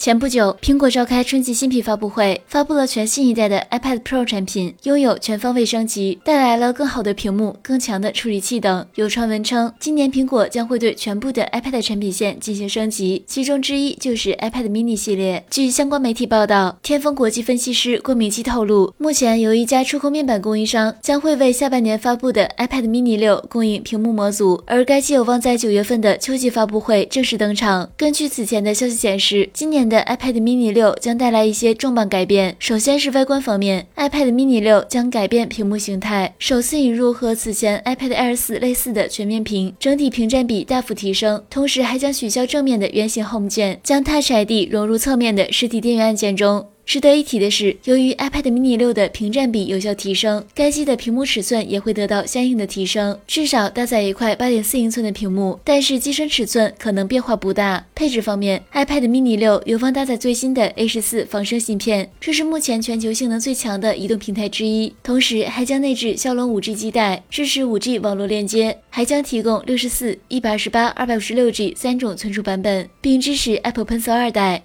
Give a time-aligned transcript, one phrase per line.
[0.00, 8.86] 前不久，苹果召开春季新品发布会，发布了全新一代的 iPad Pro 产品，拥有全方位升级，带来了更好的屏幕、更强的处理器等。
[8.94, 15.44] 有传闻称，今年苹果将会对全部的 iPad 产品线进行升级，其中之一就是 iPad mini 系列。
[15.50, 27.90] 据相关媒体报道，天风国际分析师郭明基透露，目前有一家触控面板供应商将会为下半年发布的 iPad mini 六供应屏幕模组，而该机有望在九月份的秋季发布会正式登场。
[27.98, 32.56] 根据此前的消息显示，今年的 iPad mini 六将带来一些重磅改变。
[32.58, 41.42] 首先是外观方面，iPad mini 六将改变屏幕形态，首次引入和此前 iPad Air 四类似的全面屏，整体屏占比大幅提升。
[41.50, 46.68] 同时还将取消正面的圆形 Home 键，将 Touch ID 融入侧面的实体电源按键中。
[46.90, 57.86] 值得一提的是，由于 iPad mini 六的屏占比有效提升，该机的屏幕尺寸也会得到相应的提升，至少搭载一块8.4英寸的屏幕，但是机身尺寸可能变化不大。
[57.94, 74.64] 配置方面，iPad mini 六有望搭载最新的 A 十四仿生芯片，这是目前全球性能最强的移动平台之一，同时还将内置骁龙 5G 基带，支持 5G 网络连接，还将提供64、128、256G 三种存储版本，并支持 Apple Pencil 二代。